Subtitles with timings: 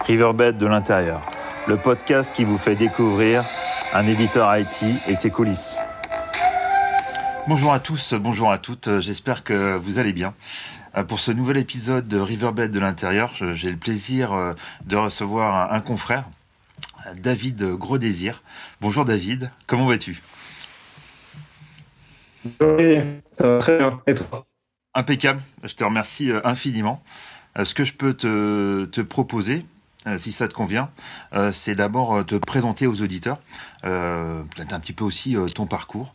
[0.00, 1.22] Riverbed de l'intérieur,
[1.66, 3.44] le podcast qui vous fait découvrir
[3.92, 5.76] un éditeur IT et ses coulisses.
[7.48, 10.34] Bonjour à tous, bonjour à toutes, j'espère que vous allez bien.
[10.96, 14.54] Euh, pour ce nouvel épisode de Riverbed de l'intérieur, j'ai le plaisir euh,
[14.84, 16.24] de recevoir un confrère,
[17.16, 18.42] David Gros Désir.
[18.80, 20.22] Bonjour David, comment vas-tu?
[22.60, 22.98] Oui,
[23.36, 24.00] ça va très bien.
[24.06, 24.46] Et toi?
[24.94, 27.02] Impeccable, je te remercie euh, infiniment.
[27.64, 29.64] Ce que je peux te, proposer,
[30.16, 30.90] si ça te convient,
[31.52, 33.38] c'est d'abord te présenter aux auditeurs,
[33.82, 36.14] peut-être un petit peu aussi ton parcours.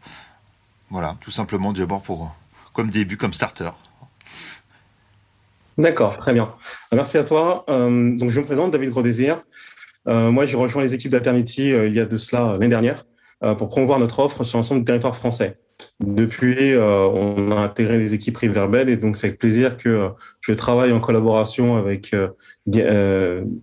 [0.89, 2.34] Voilà, tout simplement d'abord pour
[2.73, 3.70] comme début, comme starter.
[5.77, 6.53] D'accord, très bien.
[6.94, 7.66] Merci à toi.
[7.67, 9.41] donc je me présente, David Grodésir.
[10.08, 12.70] Euh, moi, j'ai rejoint les équipes d'Aternity euh, il y a de cela euh, l'année
[12.70, 13.05] dernière
[13.59, 15.59] pour promouvoir notre offre sur l'ensemble du territoire français.
[16.04, 20.09] Depuis, on a intégré les équipes Riverbed et donc c'est avec plaisir que
[20.41, 22.13] je travaille en collaboration avec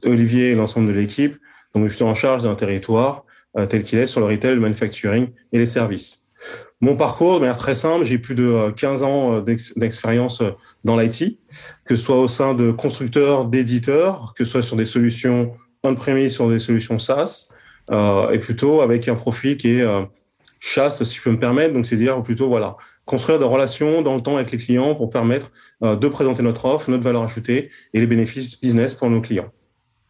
[0.05, 1.37] Olivier et l'ensemble de l'équipe.
[1.75, 3.25] Donc, je suis en charge d'un territoire
[3.69, 6.27] tel qu'il est sur le retail, le manufacturing et les services.
[6.81, 10.43] Mon parcours, de manière très simple, j'ai plus de 15 ans d'expérience
[10.85, 11.39] dans l'IT,
[11.85, 16.33] que ce soit au sein de constructeurs, d'éditeurs, que ce soit sur des solutions on-premise
[16.33, 17.49] sur des solutions SaaS,
[17.91, 20.03] euh, et plutôt avec un profil qui est euh,
[20.63, 21.75] chasse, si je peux me permettre.
[21.75, 25.51] Donc, c'est-à-dire plutôt, voilà, construire des relations dans le temps avec les clients pour permettre
[25.83, 29.51] euh, de présenter notre offre, notre valeur ajoutée et les bénéfices business pour nos clients.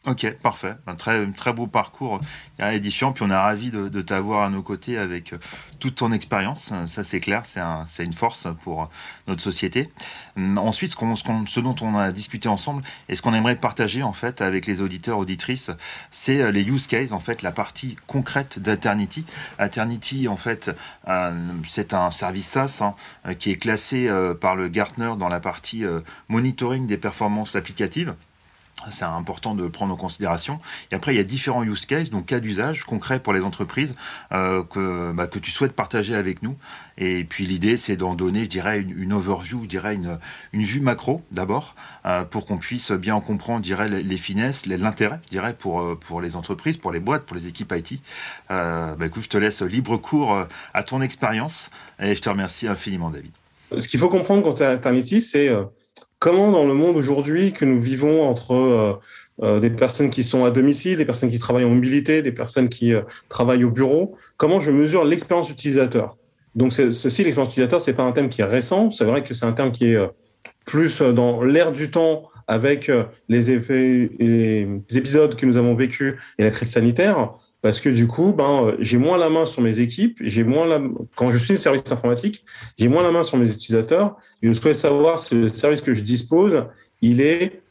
[0.05, 0.75] Ok, parfait.
[0.89, 2.21] Un très, très beau parcours
[2.59, 3.13] à l'édition.
[3.13, 5.39] Puis on est ravi de, t'avoir à nos côtés avec euh,
[5.79, 6.73] toute ton expérience.
[6.87, 7.43] Ça, c'est clair.
[7.47, 8.91] C'est un, une force pour
[9.29, 9.93] notre société.
[10.37, 14.03] Hum, ensuite, ce, qu'on, ce, dont on a discuté ensemble et ce qu'on aimerait partager
[14.03, 15.71] en fait avec les auditeurs, auditrices,
[16.11, 19.25] c'est euh, les use cases, en fait, la partie concrète d'Aternity.
[19.59, 20.73] Aternity, en fait,
[21.07, 22.81] euh, c'est un service SaaS
[23.25, 25.85] hein, qui est classé par le Gartner dans la partie
[26.29, 28.15] monitoring des performances applicatives.
[28.91, 30.59] C'est important de prendre en considération.
[30.91, 33.95] Et après, il y a différents use cases, donc cas d'usage concrets pour les entreprises
[34.33, 36.57] euh, que, bah, que tu souhaites partager avec nous.
[36.99, 40.19] Et puis l'idée, c'est d'en donner, je dirais, une, overview, je dirais une,
[40.53, 41.75] une vue macro d'abord,
[42.07, 45.81] euh, pour qu'on puisse bien en comprendre, je dirais, les, finesses, l'intérêt, je dirais, pour,
[45.81, 48.01] euh, pour les entreprises, pour les boîtes, pour les équipes IT.
[48.49, 51.71] bah, écoute, je te laisse libre cours à ton expérience
[52.01, 53.33] et je te remercie infiniment, David.
[53.79, 55.49] Ce qu'il faut comprendre quand tu es à Eternity, c'est
[56.23, 58.95] comment dans le monde aujourd'hui que nous vivons entre euh,
[59.43, 62.69] euh, des personnes qui sont à domicile, des personnes qui travaillent en mobilité, des personnes
[62.69, 66.17] qui euh, travaillent au bureau, comment je mesure l'expérience utilisateur?
[66.55, 69.47] Donc ceci, l'expérience utilisateur, c'est pas un thème qui est récent, c'est vrai que c'est
[69.47, 69.99] un terme qui est
[70.65, 72.89] plus dans l'air du temps avec
[73.29, 77.33] les épisodes que nous avons vécus et la crise sanitaire
[77.63, 80.67] parce que du coup, ben, euh, j'ai moins la main sur mes équipes, j'ai moins
[80.67, 80.83] la,
[81.15, 82.45] quand je suis un service informatique,
[82.77, 84.17] j'ai moins la main sur mes utilisateurs.
[84.43, 86.65] Et je souhaite savoir si le service que je dispose,
[87.01, 87.63] il est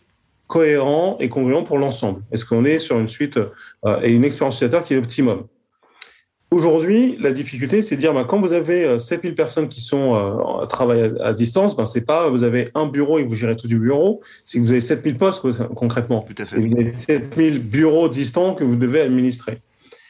[0.48, 2.22] cohérent et congruent pour l'ensemble.
[2.32, 5.46] Est-ce qu'on est sur une suite euh, et une expérience utilisateur qui est optimum?
[6.52, 10.14] Aujourd'hui, la difficulté, c'est de dire, ben, quand vous avez 7000 euh, personnes qui sont
[10.14, 13.80] euh, à distance, ben, c'est pas vous avez un bureau et vous gérez tout du
[13.80, 15.42] bureau, c'est que vous avez 7000 postes
[15.76, 16.26] concrètement.
[16.28, 16.58] Tout à fait.
[16.58, 19.62] Et vous avez 7000 bureaux distants que vous devez administrer.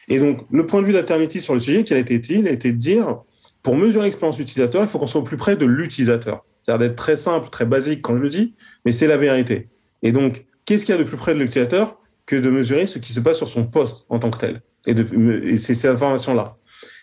[0.08, 2.50] Et donc, le point de vue d'Aternity sur le sujet, qui a été il a
[2.50, 3.18] été de dire,
[3.62, 6.44] pour mesurer l'expérience utilisateur, il faut qu'on soit au plus près de l'utilisateur.
[6.60, 8.54] C'est-à-dire d'être très simple, très basique quand je le dis,
[8.84, 9.68] mais c'est la vérité.
[10.02, 12.98] Et donc, qu'est-ce qu'il y a de plus près de l'utilisateur que de mesurer ce
[12.98, 14.62] qui se passe sur son poste en tant que tel?
[14.86, 16.56] Et, et c'est ces informations-là.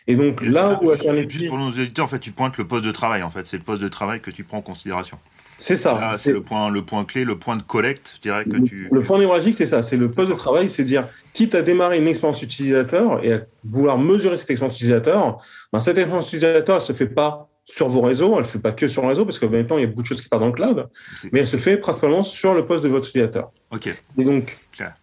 [0.08, 1.40] Et donc, là où Aternity...
[1.40, 3.46] Juste pour nos éditeurs, en fait, tu pointes le poste de travail, en fait.
[3.46, 5.20] C'est le poste de travail que tu prends en considération.
[5.60, 6.12] C'est ça.
[6.14, 8.88] C'est le point, le point clé, le point de collecte, je dirais que le, tu.
[8.90, 9.84] Le point névralgique, c'est ça.
[9.84, 13.42] C'est le poste de travail, c'est dire, quitte à démarrer une expérience utilisateur et à
[13.64, 15.42] vouloir mesurer cette expérience utilisateur,
[15.72, 18.60] ben, cette expérience utilisateur, elle se fait pas sur vos réseaux, elle ne se fait
[18.60, 20.28] pas que sur le réseau, parce même temps, il y a beaucoup de choses qui
[20.28, 20.88] partent dans le cloud,
[21.32, 23.52] mais elle se fait principalement sur le poste de votre utilisateur.
[23.72, 23.88] OK.
[24.18, 24.58] Et donc,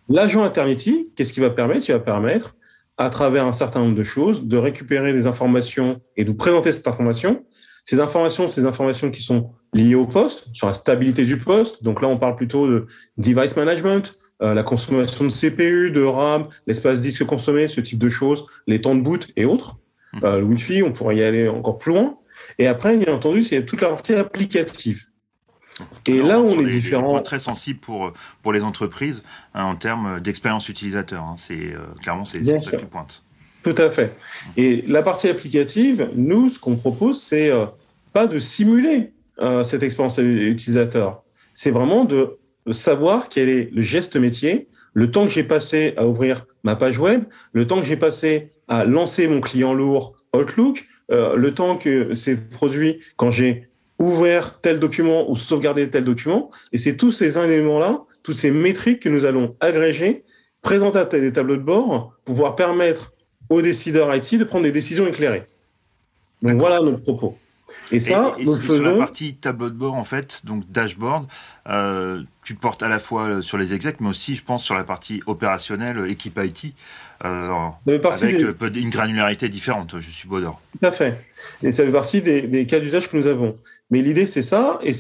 [0.09, 1.89] l'agent Eternity, qu'est-ce qu'il va permettre?
[1.89, 2.57] Il va permettre,
[2.99, 6.73] à travers un certain nombre de choses, de récupérer des informations et de vous présenter
[6.73, 7.45] cette information.
[7.85, 11.85] Ces informations, ces informations qui sont liées au poste, sur la stabilité du poste.
[11.85, 16.49] Donc là, on parle plutôt de device management, euh, la consommation de CPU, de RAM,
[16.67, 19.77] l'espace disque consommé, ce type de choses, les temps de boot et autres.
[20.13, 20.21] Mmh.
[20.25, 22.19] Euh, le Wi-Fi, on pourrait y aller encore plus loin.
[22.59, 25.05] Et après, bien entendu, c'est toute la partie applicative.
[26.07, 27.21] Et là où on est différent.
[27.21, 28.13] très sensible pour,
[28.43, 29.23] pour les entreprises
[29.55, 31.23] hein, en termes d'expérience utilisateur.
[31.23, 31.37] Hein.
[31.39, 33.23] C'est euh, clairement c'est ça qui pointe.
[33.63, 34.17] Tout à fait.
[34.57, 37.51] Et la partie applicative, nous, ce qu'on propose, c'est
[38.13, 41.23] pas de simuler euh, cette expérience utilisateur.
[41.53, 42.39] C'est vraiment de,
[42.73, 46.99] savoir quel est le geste métier, le temps que j'ai passé à ouvrir ma page
[46.99, 51.77] web, le temps que j'ai passé à lancer mon client lourd Outlook, euh, le temps
[51.77, 53.69] que c'est produit quand j'ai
[53.99, 56.51] ouvert tel document ou sauvegardé tel document.
[56.73, 60.25] Et c'est tous ces éléments-là, toutes ces métriques que nous allons agréger,
[60.63, 63.13] présenter à des tableaux de bord pour pouvoir permettre
[63.49, 65.45] aux décideurs IT de prendre des décisions éclairées.
[66.43, 67.37] Donc voilà notre propos.
[67.93, 71.27] Et ça, et, nous Sur la partie tableau de bord, en fait, donc dashboard,
[71.69, 74.75] euh, tu portes à la fois euh, sur les execs, mais aussi, je pense, sur
[74.75, 76.75] la partie opérationnelle, euh, équipe IT,
[77.21, 80.61] avec une granularité différente, je suis d'or.
[80.73, 81.25] Tout à fait.
[81.63, 83.57] Et ça fait partie des, cas d'usage que nous avons.
[83.91, 84.93] Mais l'idée, c'est ça, et,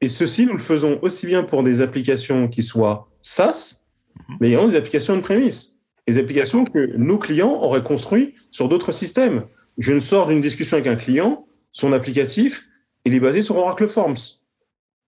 [0.00, 3.84] et ceci, nous le faisons aussi bien pour des applications qui soient SaaS,
[4.28, 4.36] mhm.
[4.40, 5.76] mais également des applications de prémisse.
[6.08, 9.44] Des applications que nos clients auraient construites sur d'autres systèmes.
[9.78, 12.66] Je ne sors d'une discussion avec un client, son applicatif,
[13.04, 14.16] il est basé sur Oracle Forms.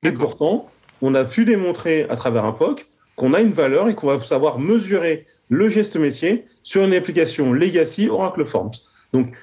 [0.04, 0.70] Et pourtant,
[1.00, 2.86] on a pu démontrer à travers un POC
[3.16, 7.52] qu'on a une valeur et qu'on va savoir mesurer le geste métier sur une application
[7.52, 8.72] legacy Oracle Forms.
[9.12, 9.34] Donc,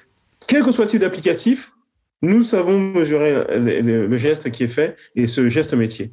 [0.46, 1.72] quel que soit le type d'applicatif,
[2.22, 6.12] nous savons mesurer le, geste qui est fait et ce geste métier.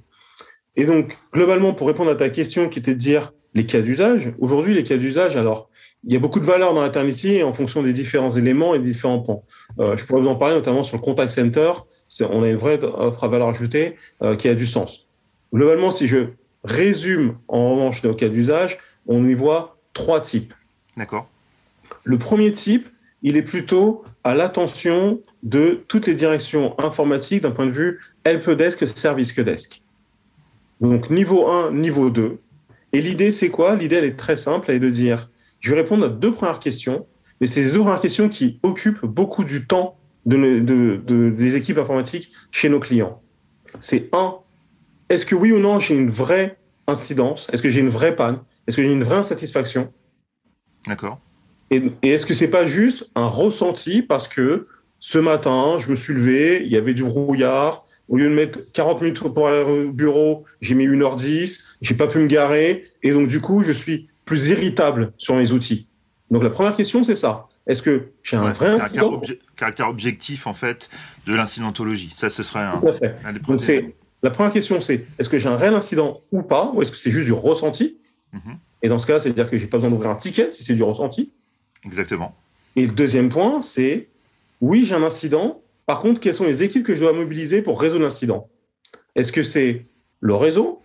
[0.75, 4.33] Et donc, globalement, pour répondre à ta question qui était de dire les cas d'usage,
[4.39, 5.69] aujourd'hui, les cas d'usage, alors,
[6.07, 8.91] il y a beaucoup de valeurs dans l'Eternity en fonction des différents éléments et des
[8.91, 9.43] différents pans.
[9.79, 11.73] Euh, je pourrais vous en parler notamment sur le contact center.
[12.21, 15.09] On a une vraie offre à valeur ajoutée euh, qui a du sens.
[15.53, 16.29] Globalement, si je
[16.63, 20.53] résume en revanche nos cas d'usage, on y voit trois types.
[20.95, 21.27] D'accord.
[22.05, 22.87] Le premier type,
[23.21, 28.87] il est plutôt à l'attention de toutes les directions informatiques d'un point de vue helpdesk,
[28.87, 29.81] service desk.
[30.79, 32.39] Donc niveau 1, niveau 2.
[32.93, 33.75] Et l'idée, c'est quoi?
[33.75, 36.59] L'idée, elle est très simple, elle est de dire je vais répondre à deux premières
[36.59, 37.05] questions,
[37.39, 42.69] mais c'est ces deux premières questions qui occupent beaucoup du temps des équipes informatiques chez
[42.69, 43.21] nos clients.
[43.79, 44.35] C'est un,
[45.09, 46.57] est-ce que oui ou non j'ai une vraie
[46.87, 47.47] incidence?
[47.51, 48.39] Est-ce que j'ai une vraie panne?
[48.67, 49.91] Est-ce que j'ai une vraie insatisfaction?
[50.85, 51.19] D'accord.
[51.71, 54.67] Et, et est-ce que c'est pas juste un ressenti parce que
[54.99, 58.59] ce matin, je me suis levé, il y avait du brouillard, au lieu de mettre
[58.71, 63.11] 40 minutes pour aller au bureau, j'ai mis 1h10, j'ai pas pu me garer, et
[63.11, 65.87] donc du coup, je suis plus irritable sur mes outils.
[66.29, 67.47] Donc la première question, c'est ça.
[67.65, 69.19] Est-ce que j'ai un vrai incident
[69.55, 70.89] Caractère objectif, en fait,
[71.25, 72.13] de l'incidentologie.
[72.15, 72.79] Ça, ce serait un,
[73.33, 76.91] des La première question, c'est est-ce que j'ai un réel incident ou pas Ou est-ce
[76.91, 77.97] que c'est juste du ressenti
[78.33, 78.57] mhm.
[78.83, 80.83] Et dans ce cas, c'est-à-dire que j'ai pas besoin d'ouvrir un ticket si c'est du
[80.83, 81.33] ressenti.
[81.83, 82.35] Exactement.
[82.75, 84.09] Et le deuxième point, c'est
[84.61, 85.61] oui, j'ai un incident.
[85.87, 88.49] Par contre, quelles sont les équipes que je dois mobiliser pour résoudre l'incident?
[89.15, 89.87] Est-ce que c'est
[90.19, 90.83] le réseau?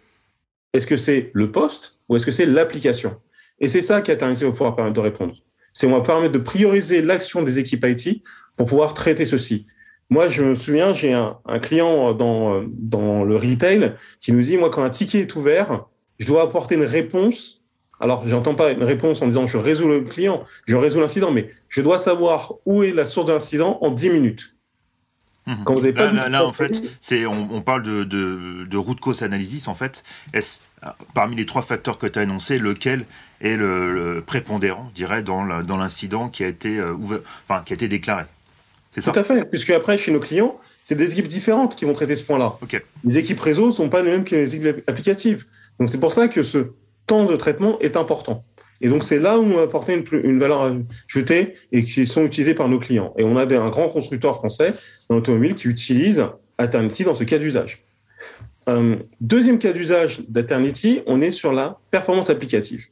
[0.72, 1.98] Est-ce que c'est le poste?
[2.08, 3.20] Ou est-ce que c'est l'application?
[3.60, 5.34] Et c'est ça qu'Eternity va pouvoir permettre de répondre.
[5.72, 8.22] C'est on va permettre de prioriser l'action des équipes IT
[8.56, 9.66] pour pouvoir traiter ceci.
[10.10, 14.68] Moi, je me souviens, j'ai un, client dans, dans le retail qui nous dit, moi,
[14.68, 15.86] quand un ticket est ouvert,
[16.18, 17.62] je dois apporter une réponse.
[17.98, 21.50] Alors, j'entends pas une réponse en disant je résous le client, je résous l'incident, mais
[21.68, 24.56] je dois savoir où est la source de l'incident en 10 minutes.
[25.46, 25.64] Mhm.
[25.64, 28.94] Quand vous pas là, là, en fait, c'est on, on, parle de, de, de root
[28.94, 29.66] cause analysis.
[29.66, 30.60] En fait, est
[31.14, 33.04] parmi les trois facteurs que tu as énoncés, lequel
[33.40, 36.94] est le, prépondérant, je dirais, dans l'incident qui a été euh,
[37.48, 38.24] enfin, qui a été déclaré?
[38.92, 39.12] C'est ça?
[39.12, 42.16] Tout à fait, puisque après, chez nos clients, c'est des équipes différentes qui vont traiter
[42.16, 42.58] ce point-là.
[43.04, 45.46] Les équipes réseau ne sont pas les mêmes que les équipes applicatives.
[45.78, 46.72] Donc c'est pour ça que ce
[47.06, 48.44] temps de traitement est important.
[48.82, 50.74] Et donc c'est là où on va apporter une, valeur
[51.08, 53.14] ajoutée et qui sont utilisés par nos clients.
[53.16, 54.74] Et on a un grand constructeur français
[55.08, 56.26] dans l'automobile qui utilise
[56.60, 57.86] Eternity dans ce cas d'usage.
[58.68, 62.86] Euh, deuxième cas d'usage d'Eternity, on est sur la performance applicative.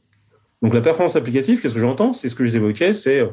[0.61, 2.13] Donc la performance applicative, qu'est-ce que j'entends?
[2.13, 3.27] C'est ce que je évoquais, c'est euh,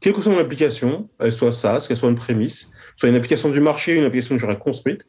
[0.00, 3.50] quelle que soit mon application, qu'elle soit SaaS, qu'elle soit une prémisse, soit une application
[3.50, 5.06] du marché, une application que j'aurais construite,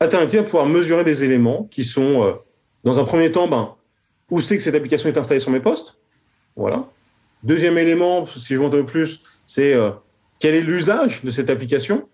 [0.00, 2.32] Eternity va pouvoir mesurer des éléments qui sont, euh,
[2.84, 3.74] dans un premier temps, ben,
[4.30, 5.98] où c'est que cette application est installée sur mes postes.
[6.56, 6.84] Voilà.
[7.42, 9.74] Deuxième élément, si je veux un peu plus, c'est
[10.38, 12.08] quel est l'usage de cette application?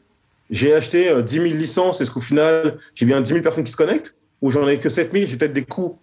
[0.50, 3.72] J'ai acheté 10 euh, 000 licences, est-ce qu'au final, j'ai bien 10 000 personnes qui
[3.72, 4.14] se connectent?
[4.42, 5.98] Ou j'en ai que 7 000, j'ai peut-être des coûts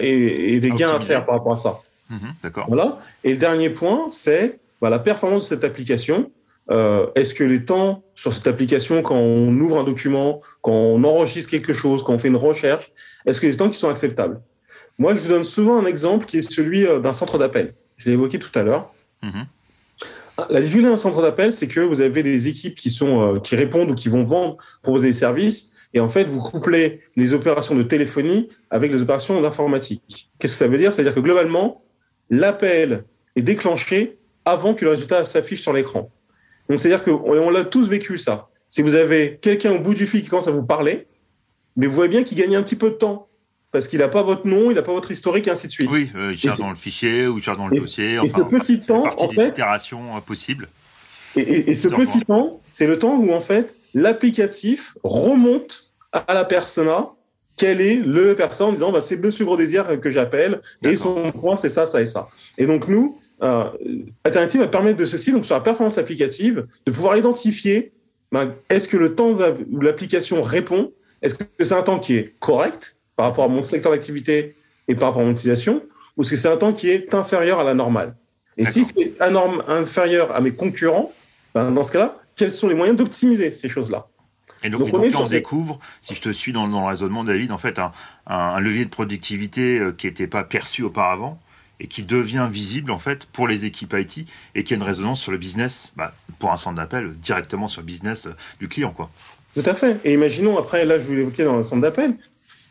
[0.00, 1.80] et, des gains à faire par rapport à ça.
[2.08, 2.64] Mhm, d'accord.
[2.68, 2.98] Voilà.
[3.22, 6.30] Et le dernier point, c'est bah, la performance de cette application.
[6.70, 11.04] Euh, est-ce que les temps sur cette application, quand on ouvre un document, quand on
[11.04, 12.90] enregistre quelque chose, quand on fait une recherche,
[13.26, 14.40] est-ce que les temps qui sont acceptables?
[14.98, 17.74] Moi, je vous donne souvent un exemple qui est celui euh, d'un centre d'appel.
[17.96, 18.92] Je l'ai évoqué tout à l'heure.
[19.22, 19.46] Mhm.
[20.50, 23.54] La difficulté d'un centre d'appel, c'est que vous avez des équipes qui sont euh, qui
[23.54, 27.76] répondent ou qui vont vendre, proposer des services, et en fait, vous couplez les opérations
[27.76, 30.28] de téléphonie avec les opérations d'informatique.
[30.38, 30.92] Qu'est-ce que ça veut dire?
[30.92, 31.84] C'est-à-dire que globalement,
[32.30, 33.04] l'appel
[33.36, 36.10] est déclenché avant que le résultat s'affiche sur l'écran.
[36.68, 38.48] Donc, c'est-à-dire qu'on l'a tous vécu ça.
[38.68, 41.06] Si vous avez quelqu'un au bout du fil qui commence à vous parler,
[41.76, 43.28] mais vous voyez bien qu'il gagne un petit peu de temps
[43.74, 45.90] parce qu'il n'a pas votre nom, il n'a pas votre historique, et ainsi de suite.
[45.90, 48.20] Oui, euh, il cherche dans le fichier ou il cherche dans le dossier.
[48.22, 50.68] et ce petit temps, en fait, itérations possibles.
[51.34, 57.08] Et, ce petit temps, c'est le temps où en fait l'applicatif remonte à la persona
[57.56, 61.32] quel est le personne en disant bah, c'est Monsieur Gros Désir que j'appelle et son
[61.32, 62.28] point c'est ça, ça et ça.
[62.58, 63.64] Et donc nous, euh,
[64.22, 67.90] Alternative va permettre de ceci, donc sur la performance applicative, de pouvoir identifier
[68.30, 72.34] bah, est-ce que le temps où l'application répond, est-ce que c'est un temps qui est
[72.38, 74.54] correct par rapport à mon secteur d'activité
[74.88, 75.82] et par rapport à mon utilisation,
[76.16, 78.14] ou est-ce que c'est un temps qui est inférieur à la normale?
[78.56, 81.12] Et si c'est inférieur à mes concurrents,
[81.54, 84.06] ben, dans ce cas-là, quels sont les moyens d'optimiser ces choses-là?
[84.62, 87.78] Et donc, on, découvre, si je te suis dans, le raisonnement, David, en fait,
[88.26, 91.38] un, levier de productivité euh, qui n'était pas perçu auparavant
[91.80, 95.20] et qui devient visible, en fait, pour les équipes IT et qui a une résonance
[95.20, 98.92] sur le business, bah, pour un centre d'appel, directement sur le business euh, du client,
[98.92, 99.10] quoi.
[99.52, 100.00] Tout à fait.
[100.02, 102.16] Et imaginons, après, là, je vous l'évoquais dans le centre d'appel,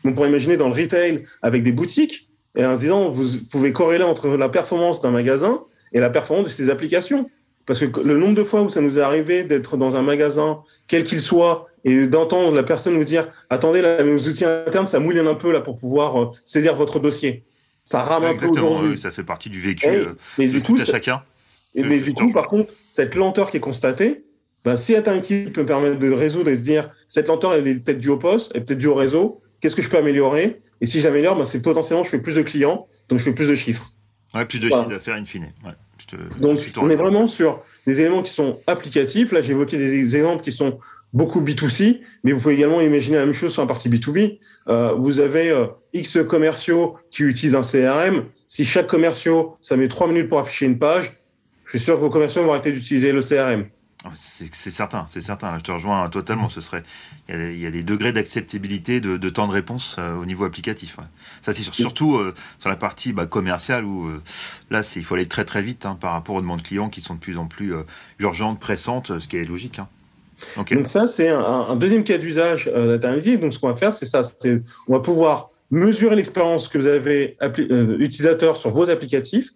[0.04, 3.72] on pourrait imaginer dans le retail avec des boutiques, et en se disant, vous pouvez
[3.72, 7.28] corréler entre la performance d'un magasin et la performance de ses applications.
[7.66, 10.60] Parce que le nombre de fois où ça nous est arrivé d'être dans un magasin,
[10.86, 15.00] quel qu'il soit, et d'entendre la personne nous dire Attendez, là, nos outils internes, ça
[15.00, 17.44] mouline un peu là pour pouvoir euh, saisir votre dossier.
[17.84, 18.98] Ça rame un peu aujourd'hui.
[18.98, 21.22] ça fait partie du vécu euh, mais du coup, à chacun.
[21.74, 24.24] Et mais du coup, par contre, cette lenteur qui est constatée,
[24.64, 27.98] ben, si Alternative peut permettre de résoudre et se dire cette lenteur, elle est peut-être
[27.98, 30.60] due au poste, elle est peut-être due au réseau, qu'est-ce que je peux améliorer?
[30.82, 33.48] Et si j'améliore, ben, c'est potentiellement je fais plus de clients, donc je fais plus
[33.48, 33.94] de chiffres.
[34.34, 35.54] Ouais, plus de chiffres d'affaires in fine.
[35.64, 35.72] Ouais.
[36.38, 39.32] Donc, on est vraiment sur des éléments qui sont applicatifs.
[39.32, 40.78] Là, j'ai évoqué des exemples qui sont
[41.14, 44.38] beaucoup B2C, mais vous pouvez également imaginer la même chose sur la partie B2B.
[44.68, 48.24] Euh, vous avez euh, X commerciaux qui utilisent un CRM.
[48.48, 51.22] Si chaque commerciaux, ça met trois minutes pour afficher une page,
[51.64, 53.64] je suis sûr que vos commerciaux vont arrêter d'utiliser le CRM.
[54.06, 55.56] Ah, c'est certain, c'est certain.
[55.56, 56.50] je te rejoins totalement.
[56.50, 56.82] Ce serait,
[57.30, 60.98] il y a, des degrés d'acceptabilité de, temps de réponse euh, au niveau applicatif.
[61.42, 64.20] Ça, c'est surtout euh, sur la partie bah, commerciale où euh,
[64.70, 67.14] là, il faut aller très très vite hein, par rapport aux demandes clients qui sont
[67.14, 67.72] de plus en plus
[68.18, 69.78] urgentes, pressantes, ce qui est logique.
[69.78, 69.88] Hein.
[70.56, 73.40] Donc ça, c'est un, deuxième cas d'usage d'Internet.
[73.40, 74.20] Donc ce qu'on va faire, c'est ça.
[74.86, 77.38] On va pouvoir mesurer l'expérience que vous avez
[77.98, 79.50] utilisateur sur vos applicatifs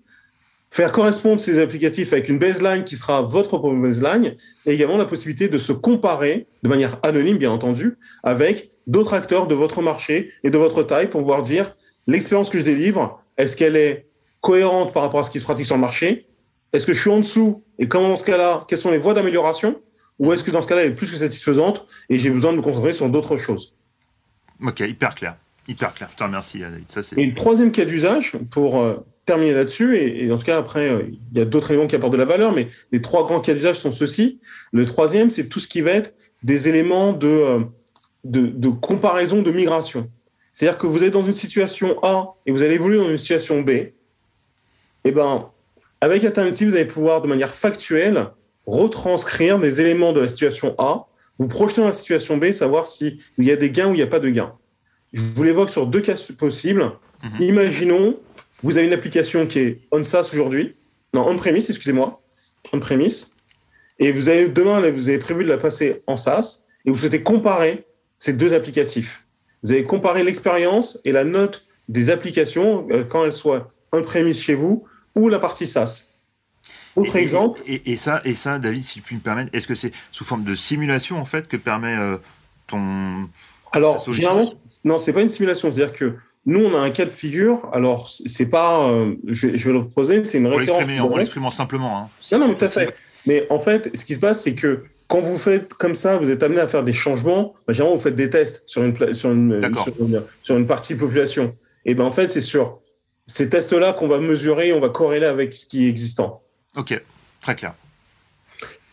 [0.71, 4.35] faire correspondre ces applicatifs avec une baseline qui sera votre propre baseline,
[4.67, 9.47] et également la possibilité de se comparer, de manière anonyme bien entendu, avec d'autres acteurs
[9.47, 11.75] de votre marché et de votre taille pour pouvoir dire
[12.07, 14.07] l'expérience que je délivre, est-ce qu'elle est
[14.41, 16.27] cohérente par rapport à ce qui se pratique sur le marché?
[16.73, 19.15] Est-ce que je suis en dessous Et comment dans ce cas-là, quelles sont les voies
[19.15, 19.81] d'amélioration?
[20.19, 22.59] Ou est-ce que dans ce cas-là, elle est plus que satisfaisante et j'ai besoin de
[22.59, 23.77] me concentrer sur d'autres choses?
[24.63, 25.37] Ok, hyper clair.
[25.69, 26.09] Hyper clair.
[26.11, 28.97] Je te remercie, Ça, et le troisième cas d'usage pour euh,
[29.29, 31.95] terminer là-dessus, et, et, en tout cas, après, euh, il y a d'autres éléments qui
[31.95, 34.41] apportent de la valeur, mais les trois grands cas d'usage sont ceux-ci.
[34.73, 37.61] Le troisième, c'est tout ce qui va être des éléments de, euh,
[38.25, 40.11] de, comparaison de migration.
[40.53, 43.61] C'est-à-dire que vous êtes dans une situation A et vous allez évoluer dans une situation
[43.61, 43.71] B.
[43.71, 43.93] Et
[45.05, 45.51] eh ben,
[46.01, 48.29] avec Alternative, vous allez pouvoir, de manière factuelle,
[48.67, 51.07] retranscrire des éléments de la situation A,
[51.39, 54.03] vous projeter dans la situation B, savoir s'il y a des gains ou il n'y
[54.03, 54.55] a pas de gains.
[55.13, 56.93] Je vous l'évoque sur deux cas possibles.
[57.23, 57.43] Mhm.
[57.43, 58.15] Imaginons
[58.63, 60.77] vous avez une application qui est on SaaS aujourd'hui,
[61.15, 62.21] non, on-premise, excusez-moi,
[62.73, 63.35] on-premise,
[63.99, 67.23] et vous avez demain, vous avez prévu de la passer en SaaS, et vous souhaitez
[67.23, 67.87] comparer
[68.19, 69.25] ces deux applicatifs.
[69.63, 74.55] Vous avez comparé l'expérience et la note des applications euh, quand elles soient on-premise chez
[74.55, 74.87] vous
[75.17, 76.11] ou la partie SaaS.
[76.97, 77.61] Autre exemple.
[77.67, 80.55] Et, ça, et ça, David, si tu me permettre, est-ce que c'est sous forme de
[80.55, 82.17] simulation en fait que permet euh,
[82.67, 83.29] ton
[83.73, 85.73] alors, généralement, non, c'est pas une simulation.
[85.73, 86.17] C'est-à-dire que
[86.49, 87.69] nous, on a un cas de figure.
[87.75, 90.85] Alors, c'est pas, euh, je, vais le proposer, c'est une référence.
[90.89, 91.99] On l'exprime simplement.
[91.99, 92.09] Hein.
[92.33, 92.95] Non, non, tout à fait.
[93.27, 96.31] Mais en fait, ce qui se passe, c'est que quand vous faites comme ça, vous
[96.31, 97.53] êtes amené à faire des changements.
[97.67, 99.71] Bah, généralement, vous faites des tests sur une, sur une,
[100.43, 101.55] sur, une partie de population.
[101.85, 102.79] Et ben en fait, c'est sur
[103.27, 106.43] ces tests-là qu'on va mesurer, on va corréler avec ce qui est existant.
[106.77, 106.99] Ok,
[107.43, 107.75] très clair.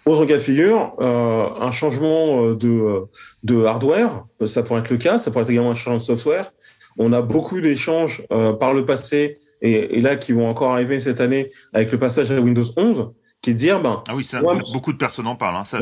[0.06, 3.06] Autre cas de figure, euh, un changement euh, de,
[3.44, 6.52] de hardware, ça pourrait être le cas, ça pourrait être également un changement de software.
[6.98, 11.22] On a beaucoup d'échanges euh, par le passé et, là qui vont encore arriver cette
[11.22, 13.10] année avec le passage à Windows 11
[13.42, 14.42] qui est de dire ben ah oui ça,
[14.74, 15.66] beaucoup de personnes en parlent hein.
[15.66, 15.80] ça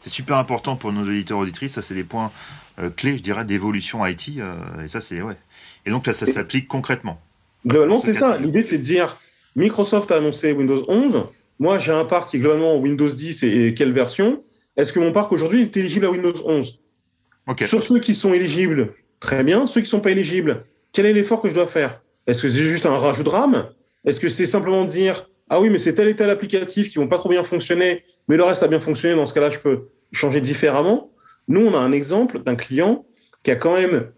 [0.00, 1.72] c'est super important pour nos auditeurs auditrices.
[1.72, 2.30] Ça c'est des points
[2.78, 5.36] euh, clés je dirais d'évolution IT euh, et ça c'est ouais.
[5.86, 7.20] Et donc là ça s'applique concrètement.
[7.66, 8.36] Globalement c'est ça.
[8.36, 9.18] l'idée c'est de dire
[9.56, 11.24] Microsoft a annoncé Windows 11
[11.58, 14.42] moi j'ai un parc qui est globalement Windows 10 et, quelle version?
[14.76, 16.80] Est-ce que mon parc aujourd'hui est éligible à Windows 11
[17.66, 19.66] sur ceux qui sont éligibles Très bien.
[19.66, 22.02] Ceux qui ne sont pas éligibles, quel est l'effort que je dois faire?
[22.26, 23.68] Est-ce que c'est juste un rajout de RAM?
[24.04, 27.08] Est-ce que c'est simplement dire ah oui, mais c'est tel et tel applicatif qui vont
[27.08, 29.14] pas trop bien fonctionner, mais le reste a bien fonctionné.
[29.14, 31.10] Dans ce cas-là, je peux changer différemment?
[31.46, 33.04] Nous, on a un exemple d'un client
[33.42, 34.10] qui a quand même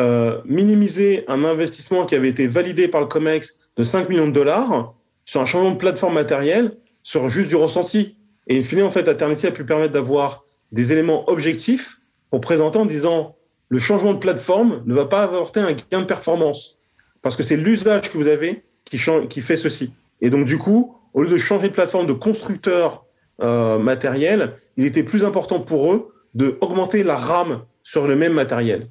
[0.00, 4.32] euh, minimisé un investissement qui avait été validé par le COMEX de 5 millions de
[4.32, 8.16] dollars sur un changement de plateforme matérielle, sur juste du ressenti.
[8.48, 12.00] Et in fine, en fait, Eternity a pu permettre d'avoir des éléments objectifs
[12.30, 13.36] pour présenter en disant
[13.68, 16.78] le changement de plateforme ne va pas apporter un gain de performance.
[17.22, 19.92] Parce que c'est l'usage que vous avez qui, qui fait ceci.
[20.20, 23.04] Et donc, du coup, au lieu de changer de plateforme de constructeur
[23.42, 28.88] euh, matériel, il était plus important pour eux d'augmenter la RAM sur le même matériel.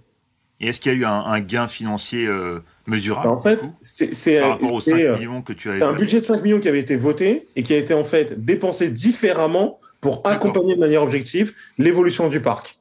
[0.60, 4.51] Et est-ce qu'il y a eu un, gain financier euh, mesurable En fait, c'est par
[4.51, 6.79] rapport aux 5 millions que tu as C'est un budget de 5 millions qui avait
[6.79, 11.53] été voté et qui a été en fait dépensé différemment pour accompagner de manière objective
[11.77, 12.79] l'évolution du parc.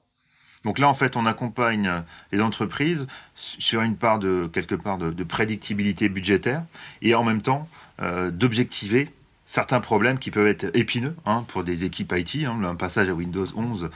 [0.64, 2.02] Donc là, en fait, on accompagne
[2.32, 6.62] les entreprises sur une part de quelque part de, prédictibilité budgétaire
[7.02, 7.68] et en même temps
[8.00, 9.10] euh, d'objectiver
[9.46, 12.46] certains problèmes qui peuvent être épineux hein, pour des équipes IT.
[12.46, 12.62] Hein.
[12.64, 13.90] un passage à Windows 11,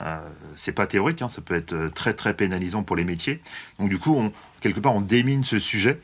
[0.00, 3.40] euh, c'est pas théorique, hein, ça peut être très très pénalisant pour les métiers.
[3.78, 6.00] Donc du coup, on, quelque part, on démine ce sujet.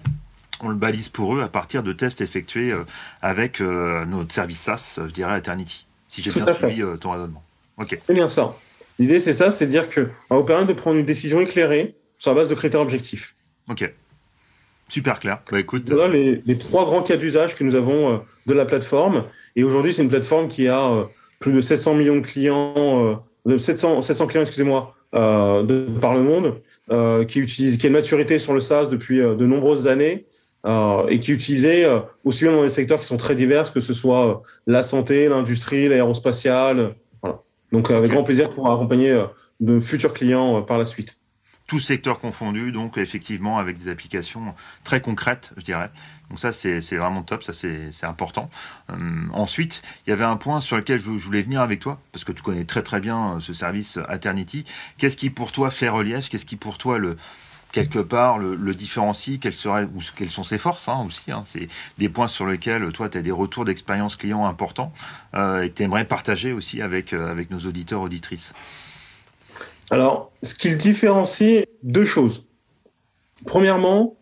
[0.63, 2.85] On le balise pour eux à partir de tests effectués euh,
[3.23, 7.43] avec euh, notre service SaaS, je dirais Eternity, si j'ai bien suivi euh, ton raisonnement.
[7.97, 8.55] C'est bien ça.
[9.01, 11.97] L'idée, c'est ça, c'est de dire qu'on va vous permettre de prendre une décision éclairée
[12.19, 13.35] sur la base de critères objectifs.
[13.69, 13.93] Ok.
[14.89, 15.41] Super clair.
[15.51, 15.91] Bah, écoute.
[15.91, 19.25] Voilà les, trois grands cas d'usage que nous avons de la plateforme.
[19.57, 21.09] Et aujourd'hui, c'est une plateforme qui a
[21.41, 26.61] plus de 700 millions de clients, de 700, 700 clients, excusez-moi, de, par le monde,
[27.27, 30.27] qui utilise, qui a une maturité sur le SaaS depuis de nombreuses années
[30.67, 33.73] euh, et qui est utilisé euh, aussi bien dans des secteurs qui sont très divers,
[33.73, 34.35] que ce soit euh,
[34.67, 36.93] la santé, l'industrie, l'aérospatiale.
[37.73, 39.25] Donc, avec grand plaisir pour accompagner
[39.61, 41.17] de futurs clients par la suite.
[41.67, 45.91] Tous secteurs confondus, donc effectivement avec des applications très concrètes, je dirais.
[46.29, 48.51] Donc ça, c'est vraiment top, ça c'est important.
[49.33, 52.33] ensuite, il y avait un point sur lequel je, voulais venir avec toi, parce que
[52.33, 54.65] tu connais très très bien ce service Eternity.
[54.99, 56.29] Qu'est-ce qui pour toi fait relief?
[56.29, 57.17] Qu'est-ce qui pour toi le,
[57.73, 61.31] quelque part le, différencie, quelles, sont ses forces hein, aussi.
[61.31, 61.45] Hein.
[61.47, 64.93] c'est des points sur lesquels toi, tu as des retours d'expérience client importants
[65.35, 68.53] euh, et tu aimerais partager aussi avec, euh, avec nos auditeurs, auditrices.
[69.91, 72.47] Alors, ce qui le différencie, deux choses.
[73.47, 74.17] Premièrement,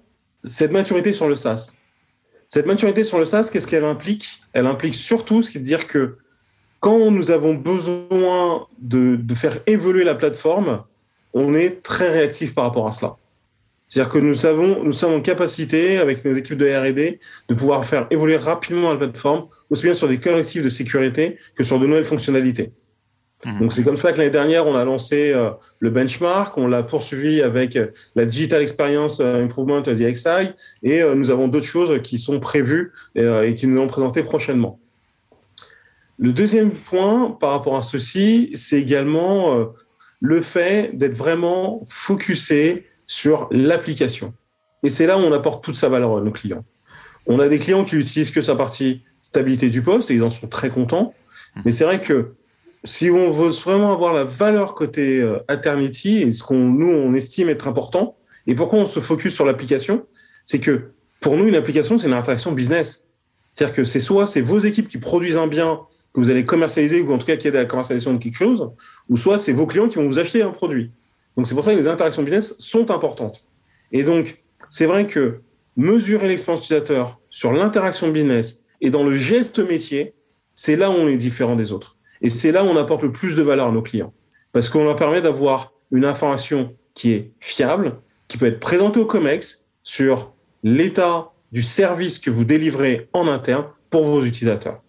[0.44, 1.76] cette maturité sur le SaaS.
[2.48, 4.40] Cette maturité sur le SaaS, qu'est-ce qu'elle implique?
[4.52, 6.16] Elle implique surtout ce qui dire que
[6.80, 10.84] quand nous avons besoin de, de faire évoluer la plateforme,
[11.34, 13.16] on est très réactif par rapport à cela.
[13.88, 17.84] C'est-à-dire que nous, savons, nous sommes en capacité, avec nos équipes de R&D, de pouvoir
[17.86, 21.86] faire évoluer rapidement la plateforme, aussi bien sur des correctifs de sécurité que sur de
[21.86, 22.72] nouvelles fonctionnalités.
[23.46, 23.60] Mhm.
[23.60, 26.82] Donc c'est comme ça que l'année dernière, on a lancé euh, le benchmark, on l'a
[26.82, 32.18] poursuivi avec euh, la Digital Experience euh, Improvement DXI, et nous avons d'autres choses qui
[32.18, 34.78] sont prévues et, qui nous allons présenter prochainement.
[36.18, 39.72] Le deuxième point par rapport à ceci, c'est également
[40.20, 44.32] le fait d'être vraiment focusé sur l'application.
[44.84, 46.64] Et c'est là où on apporte toute sa valeur à nos clients.
[47.26, 50.30] On a des clients qui utilisent que sa partie stabilité du poste et ils en
[50.30, 51.14] sont très contents.
[51.56, 51.60] Mmh.
[51.64, 52.34] Mais c'est vrai que
[52.84, 57.12] si on veut vraiment avoir la valeur côté euh, Eternity et ce qu'on nous on
[57.14, 58.16] estime être important,
[58.46, 60.06] et pourquoi on se focus sur l'application,
[60.44, 63.08] c'est que pour nous une application c'est une interaction business.
[63.52, 65.80] C'est-à-dire que c'est soit c'est vos équipes qui produisent un bien
[66.14, 68.36] que vous allez commercialiser ou en tout cas qui aident à la commercialisation de quelque
[68.36, 68.70] chose,
[69.08, 70.92] ou soit c'est vos clients qui vont vous acheter un produit.
[71.38, 73.44] Donc c'est pour ça que les interactions business sont importantes.
[73.92, 75.40] Et donc, c'est vrai que
[75.76, 80.14] mesurer l'expérience utilisateur sur l'interaction business et dans le geste métier,
[80.56, 81.96] c'est là où on est différent des autres.
[82.22, 84.12] Et c'est là où on apporte le plus de valeur à nos clients.
[84.50, 89.06] Parce qu'on leur permet d'avoir une information qui est fiable, qui peut être présentée au
[89.06, 94.82] COMEX sur l'état du service que vous délivrez en interne pour vos utilisateurs.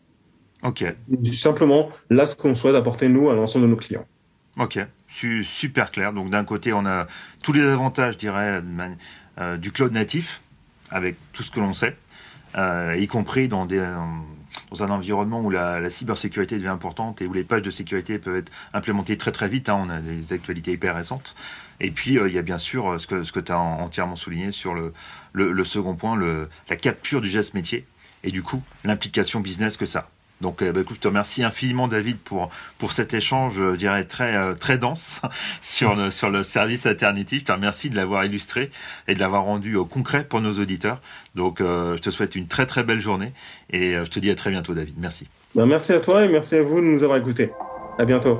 [0.63, 0.83] OK.
[1.31, 4.07] Simplement, là, ce qu'on souhaite apporter, nous, à l'ensemble de nos clients.
[4.59, 4.79] OK
[5.43, 6.13] super clair.
[6.13, 7.07] Donc d'un côté, on a
[7.41, 8.61] tous les avantages, je dirais,
[9.39, 10.41] euh, du cloud natif,
[10.91, 11.97] avec tout ce que l'on sait,
[12.57, 17.61] euh, y compris dans, un environnement où la, cybersécurité devient importante et où les pages
[17.61, 19.69] de sécurité peuvent être implémentées très très vite.
[19.69, 19.79] Hein.
[19.85, 21.35] on a des actualités hyper récentes.
[21.79, 24.73] Et puis, euh, il y a bien sûr ce que, tu as entièrement souligné sur
[24.73, 26.19] le, second point,
[26.69, 27.85] la capture du geste métier
[28.23, 30.09] et du coup l'implication business que ça.
[30.41, 34.05] Donc, euh, bah, écoute, je te remercie infiniment, David, pour, pour cet échange, je dirais,
[34.05, 35.21] très, euh, très dense
[35.61, 37.39] sur le, sur le service alternatif.
[37.39, 38.71] Je te remercie de l'avoir illustré
[39.07, 41.01] et de l'avoir rendu euh, concret pour nos auditeurs.
[41.35, 43.33] Donc, je te souhaite une très, très belle journée
[43.69, 44.95] et je te dis à très bientôt, David.
[44.97, 45.27] Merci.
[45.55, 47.51] Ben, merci à toi et merci à vous de nous avoir écoutés.
[47.97, 48.37] À bientôt.